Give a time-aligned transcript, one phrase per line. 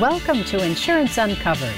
[0.00, 1.74] Welcome to Insurance Uncovered,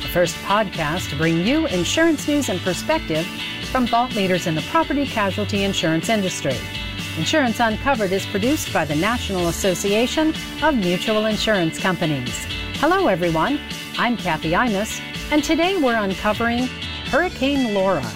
[0.00, 3.26] the first podcast to bring you insurance news and perspective
[3.72, 6.56] from thought leaders in the property casualty insurance industry.
[7.18, 10.32] Insurance Uncovered is produced by the National Association
[10.62, 12.44] of Mutual Insurance Companies.
[12.74, 13.58] Hello, everyone.
[13.98, 15.00] I'm Kathy Imus,
[15.32, 16.68] and today we're uncovering
[17.06, 18.06] Hurricane Laura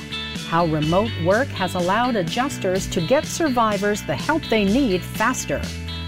[0.49, 5.61] how remote work has allowed adjusters to get survivors the help they need faster,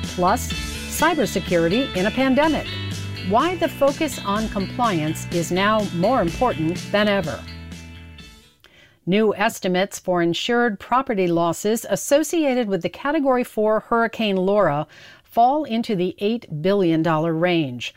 [0.02, 2.68] plus cybersecurity in a pandemic
[3.28, 7.38] why the focus on compliance is now more important than ever.
[9.06, 14.86] New estimates for insured property losses associated with the Category 4 Hurricane Laura
[15.22, 17.94] fall into the $8 billion range.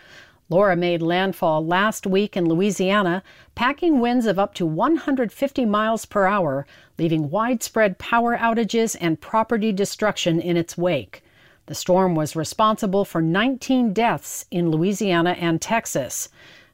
[0.49, 3.23] Laura made landfall last week in Louisiana,
[3.55, 6.67] packing winds of up to 150 miles per hour,
[6.99, 11.23] leaving widespread power outages and property destruction in its wake.
[11.65, 16.27] The storm was responsible for 19 deaths in Louisiana and Texas.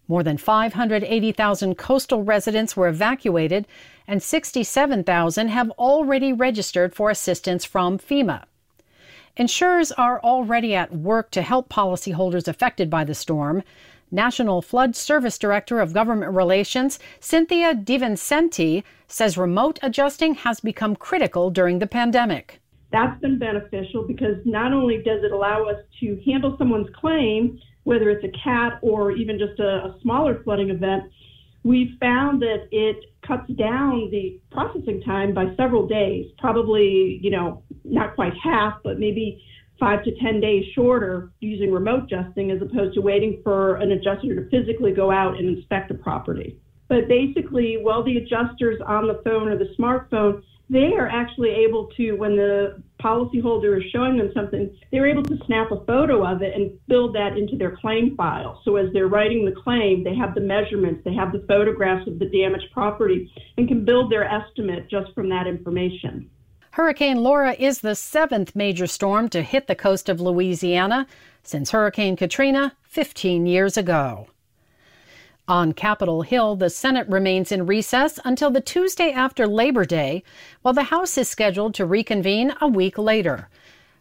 [0.08, 3.67] More than 580,000 coastal residents were evacuated,
[4.08, 8.45] and 67,000 have already registered for assistance from FEMA.
[9.38, 13.61] Insurers are already at work to help policyholders affected by the storm.
[14.09, 21.52] National Flood Service Director of Government Relations, Cynthia DiVincenti, says remote adjusting has become critical
[21.52, 22.59] during the pandemic.
[22.91, 28.09] That's been beneficial because not only does it allow us to handle someone's claim, whether
[28.09, 31.03] it's a cat or even just a, a smaller flooding event,
[31.63, 37.63] we've found that it cuts down the processing time by several days, probably, you know,
[37.83, 39.43] not quite half, but maybe
[39.79, 44.35] five to 10 days shorter using remote adjusting as opposed to waiting for an adjuster
[44.35, 46.57] to physically go out and inspect the property.
[46.89, 51.88] But basically, while the adjuster's on the phone or the smartphone, they are actually able
[51.98, 56.42] to, when the policyholder is showing them something, they're able to snap a photo of
[56.42, 58.62] it and build that into their claim file.
[58.64, 62.19] So as they're writing the claim, they have the measurements, they have the photographs of
[62.19, 66.29] the damaged property, and can build their estimate just from that information.
[66.72, 71.08] Hurricane Laura is the seventh major storm to hit the coast of Louisiana
[71.41, 74.28] since Hurricane Katrina 15 years ago.
[75.49, 80.21] On Capitol Hill, the Senate remains in recess until the Tuesday after Labor Day,
[80.61, 83.49] while the House is scheduled to reconvene a week later.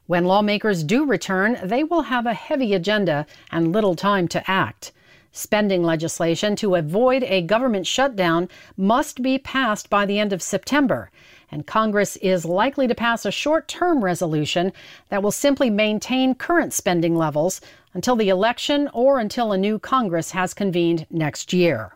[0.06, 4.92] When lawmakers do return, they will have a heavy agenda and little time to act.
[5.32, 11.10] Spending legislation to avoid a government shutdown must be passed by the end of September,
[11.50, 14.72] and Congress is likely to pass a short term resolution
[15.08, 17.60] that will simply maintain current spending levels
[17.94, 21.94] until the election or until a new Congress has convened next year.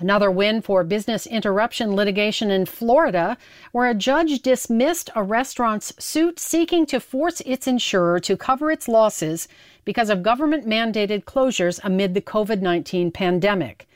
[0.00, 3.36] Another win for business interruption litigation in Florida,
[3.72, 8.88] where a judge dismissed a restaurant's suit seeking to force its insurer to cover its
[8.88, 9.46] losses
[9.84, 13.86] because of government mandated closures amid the COVID 19 pandemic.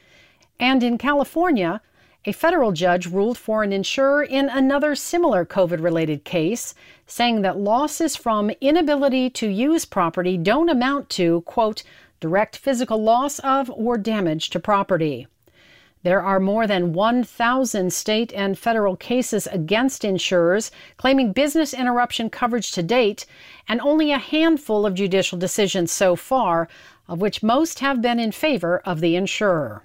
[0.61, 1.81] And in California,
[2.27, 6.75] a federal judge ruled for an insurer in another similar COVID related case,
[7.07, 11.83] saying that losses from inability to use property don't amount to, quote,
[12.21, 15.27] direct physical loss of or damage to property.
[16.03, 22.73] There are more than 1,000 state and federal cases against insurers claiming business interruption coverage
[22.73, 23.27] to date,
[23.69, 26.69] and only a handful of judicial decisions so far,
[27.07, 29.83] of which most have been in favor of the insurer.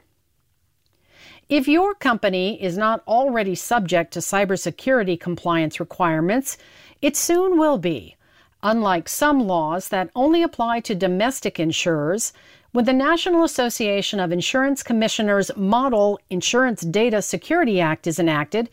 [1.50, 6.60] If your company is not already subject to cybersecurity compliance requirements,
[7.02, 8.16] it soon will be.
[8.62, 12.34] Unlike some laws that only apply to domestic insurers,
[12.72, 18.70] when the National Association of Insurance Commissioners Model Insurance Data Security Act is enacted,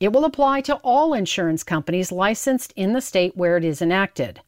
[0.00, 4.40] it will apply to all insurance companies licensed in the state where it is enacted.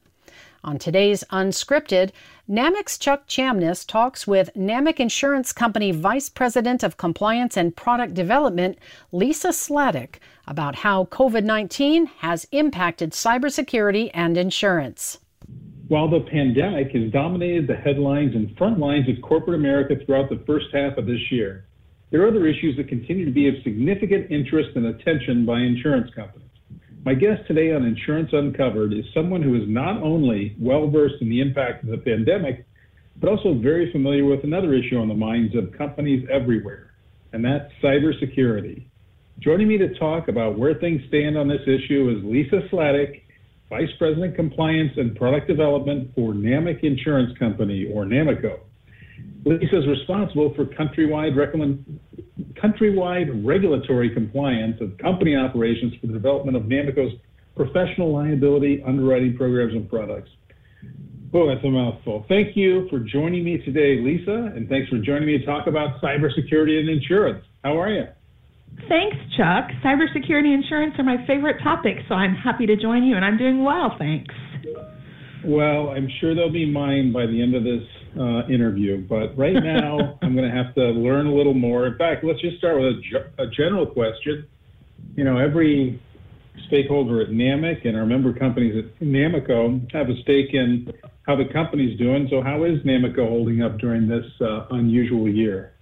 [0.63, 2.11] On today's Unscripted,
[2.47, 8.77] NAMIC's Chuck Chamness talks with NAMIC Insurance Company Vice President of Compliance and Product Development,
[9.11, 10.17] Lisa Sladek,
[10.47, 15.19] about how COVID 19 has impacted cybersecurity and insurance.
[15.89, 20.43] While the pandemic has dominated the headlines and front lines of corporate America throughout the
[20.47, 21.65] first half of this year,
[22.11, 26.13] there are other issues that continue to be of significant interest and attention by insurance
[26.15, 26.50] companies.
[27.03, 31.31] My guest today on Insurance Uncovered is someone who is not only well versed in
[31.31, 32.67] the impact of the pandemic,
[33.17, 36.93] but also very familiar with another issue on the minds of companies everywhere,
[37.33, 38.85] and that's cybersecurity.
[39.39, 43.23] Joining me to talk about where things stand on this issue is Lisa Sladek,
[43.71, 48.61] Vice President Compliance and Product Development for NAMIC Insurance Company, or NAMICO.
[49.47, 51.35] Lisa is responsible for countrywide,
[52.55, 57.15] countrywide regulatory compliance of company operations for the development of NAMICO's
[57.57, 60.31] professional liability underwriting programs and products.
[61.33, 62.25] Oh, that's a mouthful.
[62.29, 66.01] Thank you for joining me today, Lisa, and thanks for joining me to talk about
[66.03, 67.45] cybersecurity and insurance.
[67.63, 68.05] How are you?
[68.89, 69.69] Thanks, Chuck.
[69.85, 73.63] Cybersecurity insurance are my favorite topics, so I'm happy to join you, and I'm doing
[73.63, 74.35] well, thanks.
[75.45, 77.83] Well, I'm sure they'll be mine by the end of this
[78.19, 81.87] uh, interview, but right now I'm going to have to learn a little more.
[81.87, 82.97] In fact, let's just start with
[83.39, 84.47] a, a general question.
[85.17, 86.01] You know, every
[86.67, 90.93] stakeholder at NAMIC and our member companies at NAMICO have a stake in
[91.27, 92.27] how the company's doing.
[92.31, 95.75] So, how is NAMICO holding up during this uh, unusual year?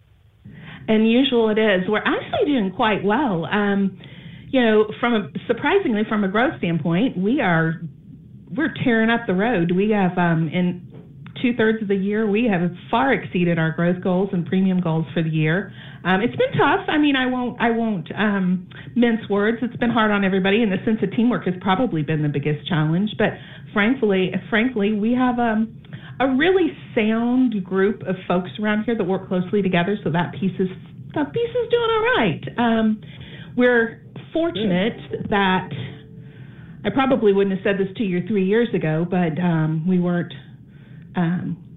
[0.89, 1.89] Unusual it is.
[1.89, 3.45] We're actually doing quite well.
[3.47, 3.99] Um,
[4.51, 7.83] you know, from a, surprisingly from a growth standpoint, we are
[8.51, 9.73] we're tearing up the road.
[9.73, 10.88] We have um, in
[11.43, 15.07] two thirds of the year, we have far exceeded our growth goals and premium goals
[15.15, 15.73] for the year.
[16.05, 16.87] Um, it's been tough.
[16.89, 19.59] I mean, I won't I won't um, mince words.
[19.63, 22.69] It's been hard on everybody, and the sense of teamwork has probably been the biggest
[22.69, 23.11] challenge.
[23.19, 23.31] But
[23.73, 25.81] frankly, frankly, we have um,
[26.21, 29.97] a really sound group of folks around here that work closely together.
[30.05, 30.69] So that piece is
[31.15, 32.43] that piece is doing all right.
[32.59, 33.01] Um,
[33.57, 34.03] we're
[34.33, 35.69] fortunate that
[36.85, 40.33] I probably wouldn't have said this to you three years ago, but um, we weren't
[41.19, 41.69] um,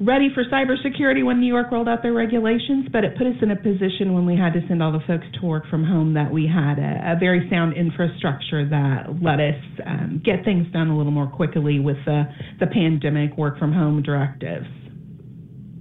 [0.00, 3.50] ready for cybersecurity when New York rolled out their regulations, but it put us in
[3.50, 6.30] a position when we had to send all the folks to work from home that
[6.30, 10.96] we had a, a very sound infrastructure that let us um, get things done a
[10.96, 12.22] little more quickly with the,
[12.60, 14.66] the pandemic work from home directives.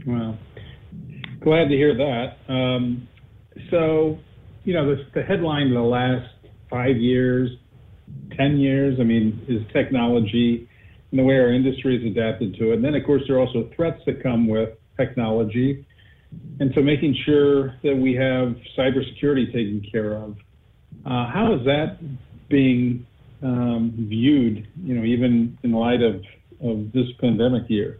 [0.05, 0.37] Well,
[1.41, 2.51] glad to hear that.
[2.51, 3.07] Um,
[3.71, 4.17] so,
[4.63, 6.27] you know, the, the headline of the last
[6.69, 7.49] five years,
[8.35, 10.68] 10 years, I mean, is technology
[11.11, 12.75] and the way our industry has adapted to it.
[12.75, 15.85] And then, of course, there are also threats that come with technology.
[16.59, 20.35] And so making sure that we have cybersecurity taken care of.
[21.05, 21.97] Uh, how is that
[22.49, 23.05] being
[23.41, 26.15] um, viewed, you know, even in light of,
[26.61, 27.99] of this pandemic year?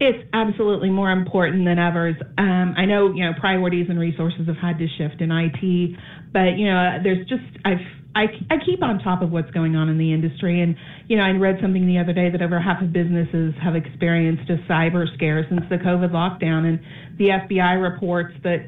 [0.00, 2.08] It's absolutely more important than ever.
[2.36, 5.96] Um, I know, you know, priorities and resources have had to shift in IT,
[6.32, 7.78] but you know, there's just I've
[8.14, 10.60] I, I keep on top of what's going on in the industry.
[10.60, 10.76] And,
[11.08, 14.50] you know, I read something the other day that over half of businesses have experienced
[14.50, 16.66] a cyber scare since the COVID lockdown.
[16.68, 16.80] And
[17.18, 18.66] the FBI reports that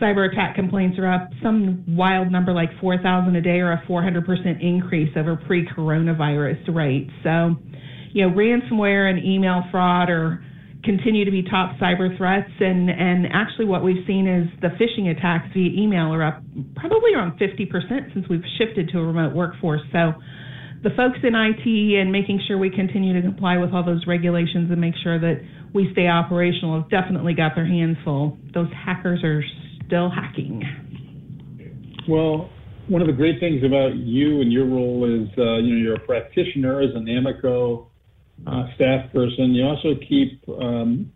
[0.00, 4.62] cyber attack complaints are up some wild number like 4,000 a day or a 400%
[4.62, 7.10] increase over pre coronavirus rates.
[7.22, 7.56] So,
[8.12, 10.44] you know, ransomware and email fraud are
[10.84, 12.50] continue to be top cyber threats.
[12.60, 16.42] And, and actually, what we've seen is the phishing attacks via email are up
[16.76, 19.82] probably around 50% since we've shifted to a remote workforce.
[19.92, 20.14] So,
[20.82, 21.66] the folks in IT
[22.00, 25.40] and making sure we continue to comply with all those regulations and make sure that
[25.74, 28.38] we stay operational have definitely got their hands full.
[28.54, 29.42] Those hackers are
[29.86, 30.62] still hacking.
[32.08, 32.50] Well,
[32.88, 35.96] one of the great things about you and your role is, uh, you know, you're
[35.96, 37.86] a practitioner as a NAMICO
[38.46, 39.54] uh, staff person.
[39.54, 41.12] You also keep um,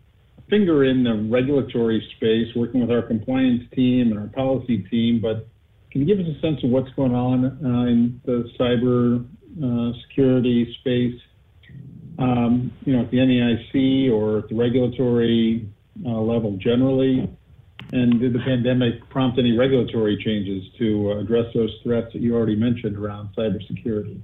[0.49, 5.21] finger in the regulatory space, working with our compliance team and our policy team.
[5.21, 5.47] But
[5.91, 9.25] can you give us a sense of what's going on uh, in the cyber
[9.63, 11.19] uh, security space?
[12.19, 15.67] Um, you know, at the NAIC or at the regulatory
[16.05, 17.29] uh, level generally?
[17.93, 22.55] And did the pandemic prompt any regulatory changes to address those threats that you already
[22.55, 24.21] mentioned around cybersecurity?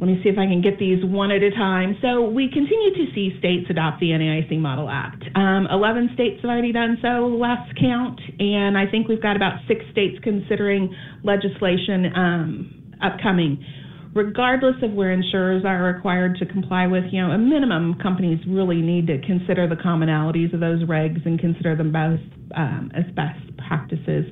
[0.00, 1.94] Let me see if I can get these one at a time.
[2.00, 5.22] So we continue to see states adopt the NAIC Model Act.
[5.36, 9.60] Um, 11 states have already done so last count, and I think we've got about
[9.68, 13.62] six states considering legislation um, upcoming.
[14.14, 18.80] Regardless of where insurers are required to comply with, you know, a minimum companies really
[18.80, 22.18] need to consider the commonalities of those regs and consider them both
[22.56, 23.38] um, as best
[23.68, 24.24] practices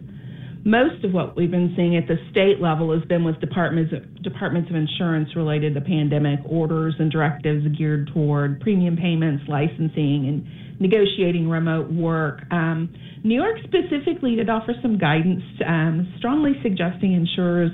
[0.69, 3.91] most of what we've been seeing at the state level has been with departments
[4.23, 10.79] departments of insurance related to pandemic orders and directives geared toward premium payments, licensing, and
[10.79, 12.43] negotiating remote work.
[12.51, 12.95] Um,
[13.25, 17.73] New York specifically did offer some guidance, um, strongly suggesting insurers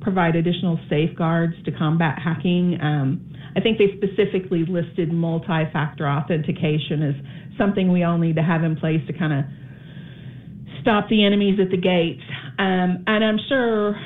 [0.00, 2.76] provide additional safeguards to combat hacking.
[2.82, 7.14] Um, I think they specifically listed multi-factor authentication as
[7.56, 9.44] something we all need to have in place to kind of
[10.82, 12.22] stop the enemies at the gates.
[12.58, 13.96] Um, and I'm sure,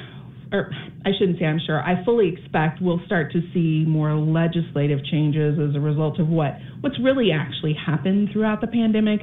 [0.53, 0.71] or
[1.05, 5.59] I shouldn't say I'm sure, I fully expect we'll start to see more legislative changes
[5.59, 9.21] as a result of what, what's really actually happened throughout the pandemic.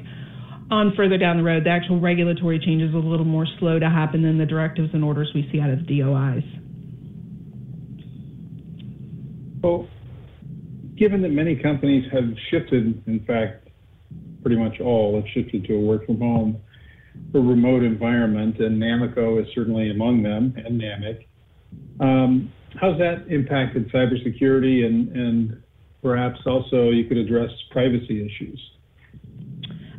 [0.71, 3.89] On further down the road, the actual regulatory changes are a little more slow to
[3.89, 6.43] happen than the directives and orders we see out of the DOIs.
[9.61, 9.87] Well,
[10.97, 13.67] given that many companies have shifted, in fact,
[14.41, 16.61] pretty much all have shifted to a work from home
[17.33, 21.25] a remote environment, and NAMICO is certainly among them, and NAMIC.
[21.99, 25.63] Um, how's that impacted cybersecurity and, and
[26.01, 28.59] perhaps also you could address privacy issues?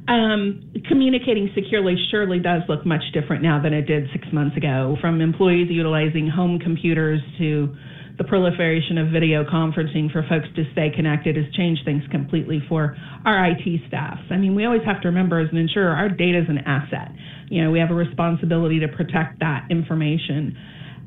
[0.06, 4.96] Um, communicating securely surely does look much different now than it did six months ago.
[5.00, 7.74] From employees utilizing home computers to
[8.16, 12.96] the proliferation of video conferencing for folks to stay connected has changed things completely for
[13.24, 14.18] our IT staff.
[14.30, 17.10] I mean, we always have to remember as an insurer, our data is an asset.
[17.48, 20.56] You know, we have a responsibility to protect that information.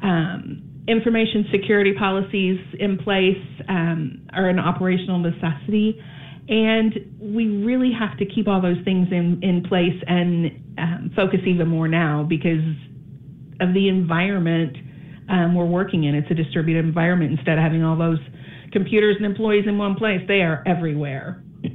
[0.04, 6.02] Um, information security policies in place um, are an operational necessity.
[6.50, 11.40] And we really have to keep all those things in, in place and um, focus
[11.46, 12.64] even more now because
[13.60, 14.78] of the environment
[15.30, 16.16] um, we're working in.
[16.16, 18.20] It's a distributed environment instead of having all those
[18.72, 20.22] computers and employees in one place.
[20.28, 21.44] They are everywhere.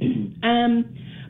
[0.43, 0.85] um,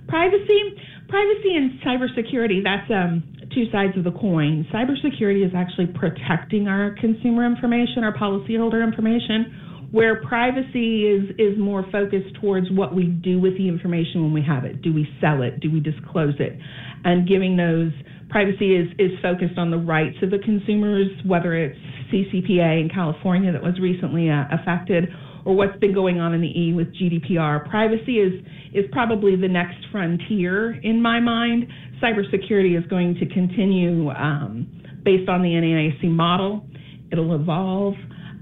[0.08, 0.62] privacy,
[1.08, 2.64] privacy and cybersecurity.
[2.64, 4.66] That's um, two sides of the coin.
[4.74, 9.63] Cybersecurity is actually protecting our consumer information, our policyholder information
[9.94, 14.42] where privacy is is more focused towards what we do with the information when we
[14.42, 14.82] have it.
[14.82, 15.60] Do we sell it?
[15.60, 16.58] Do we disclose it?
[17.06, 17.92] And giving those
[18.28, 21.78] privacy is is focused on the rights of the consumers, whether it's
[22.12, 25.10] CCPA in California that was recently uh, affected,
[25.46, 27.70] or what's been going on in the EU with GDPR.
[27.70, 28.34] Privacy is
[28.74, 31.68] is probably the next frontier in my mind.
[32.02, 34.66] Cybersecurity is going to continue um,
[35.06, 36.66] based on the NAIC model.
[37.12, 37.94] It'll evolve.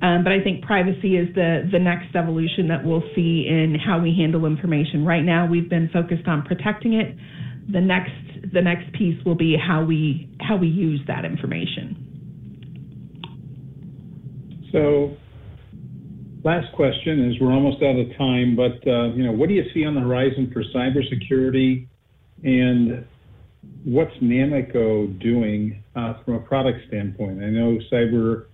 [0.02, 4.00] Um, but I think privacy is the, the next evolution that we'll see in how
[4.02, 5.06] we handle information.
[5.06, 7.16] Right now, we've been focused on protecting it.
[7.72, 8.12] The next
[8.54, 12.08] the next piece will be how we how we use that information.
[14.72, 15.16] So,
[16.44, 19.64] last question is we're almost out of time, but uh, you know, what do you
[19.74, 21.88] see on the horizon for cybersecurity,
[22.44, 23.06] and
[23.84, 27.44] what's NAMICO doing uh, from a product standpoint?
[27.44, 28.48] I know cyber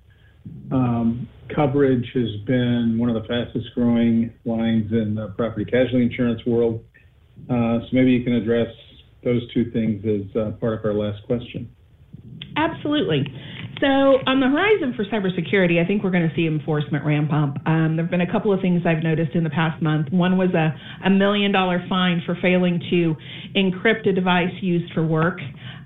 [1.56, 6.84] coverage has been one of the fastest growing lines in the property casualty insurance world.
[7.50, 8.68] Uh, so maybe you can address
[9.24, 11.70] those two things as uh, part of our last question.
[12.56, 13.26] Absolutely.
[13.80, 13.86] So,
[14.26, 17.62] on the horizon for cybersecurity, I think we're going to see enforcement ramp up.
[17.68, 20.08] Um, there have been a couple of things I've noticed in the past month.
[20.12, 20.74] One was a,
[21.06, 23.16] a million dollar fine for failing to
[23.56, 25.40] encrypt a device used for work.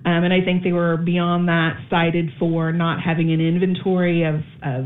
[0.06, 4.36] Um, and I think they were beyond that cited for not having an inventory of,
[4.64, 4.86] of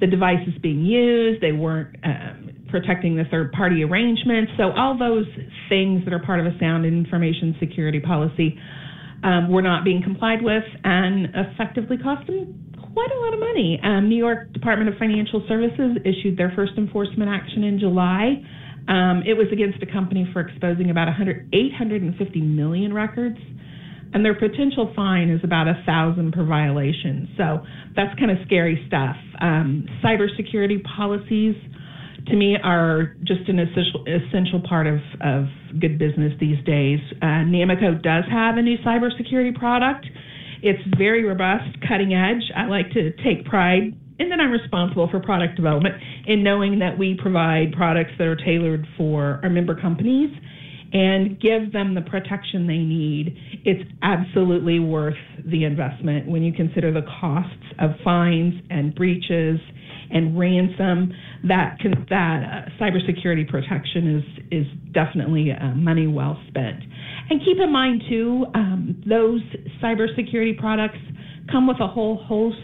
[0.00, 1.40] the devices being used.
[1.40, 4.52] They weren't um, protecting the third party arrangements.
[4.58, 5.26] So, all those
[5.70, 8.58] things that are part of a sound information security policy
[9.22, 13.80] um, were not being complied with and effectively cost them quite a lot of money.
[13.82, 18.42] Um, New York Department of Financial Services issued their first enforcement action in July.
[18.88, 23.38] Um, it was against a company for exposing about 100, 850 million records
[24.12, 27.28] and their potential fine is about a thousand per violation.
[27.36, 27.60] So
[27.94, 29.16] that's kind of scary stuff.
[29.40, 31.56] Um, cybersecurity policies,
[32.28, 35.46] to me, are just an essential, essential part of, of
[35.80, 37.00] good business these days.
[37.22, 40.06] Uh, NAMICO does have a new cybersecurity product.
[40.62, 42.42] It's very robust, cutting edge.
[42.56, 45.94] I like to take pride and then I'm responsible for product development
[46.26, 50.30] in knowing that we provide products that are tailored for our member companies
[50.92, 56.92] and give them the protection they need, it's absolutely worth the investment when you consider
[56.92, 59.60] the costs of fines and breaches
[60.10, 61.12] and ransom.
[61.46, 66.82] That can, that uh, cybersecurity protection is is definitely uh, money well spent.
[67.30, 69.42] And keep in mind too, um, those
[69.82, 70.98] cybersecurity products
[71.50, 72.56] come with a whole host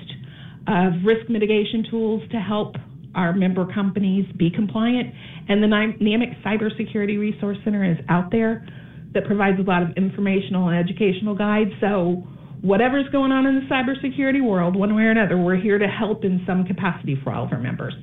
[0.66, 2.76] of risk mitigation tools to help
[3.14, 5.12] our member companies be compliant.
[5.48, 8.66] And the NAMIC Cybersecurity Resource Center is out there
[9.12, 11.70] that provides a lot of informational and educational guides.
[11.80, 12.26] So,
[12.62, 16.24] whatever's going on in the cybersecurity world, one way or another, we're here to help
[16.24, 17.94] in some capacity for all of our members.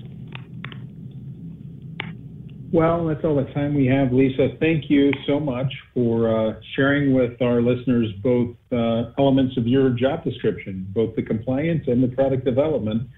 [2.73, 4.49] Well, that's all the time we have, Lisa.
[4.61, 9.89] Thank you so much for uh, sharing with our listeners both uh, elements of your
[9.89, 13.09] job description, both the compliance and the product development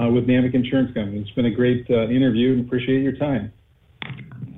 [0.00, 1.20] uh, with NAMIC Insurance Company.
[1.20, 3.52] It's been a great uh, interview and appreciate your time.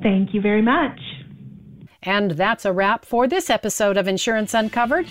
[0.02, 1.00] Thank you very much.
[2.02, 5.06] And that's a wrap for this episode of Insurance Uncovered.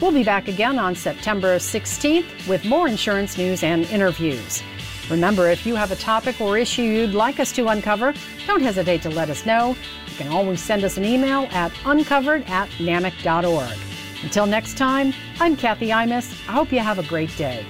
[0.00, 4.62] We'll be back again on September 16th with more insurance news and interviews.
[5.08, 8.14] Remember, if you have a topic or issue you'd like us to uncover,
[8.46, 9.76] don't hesitate to let us know.
[10.08, 13.78] You can always send us an email at uncovered at namic.org.
[14.22, 16.32] Until next time, I'm Kathy Imus.
[16.48, 17.64] I hope you have a great day.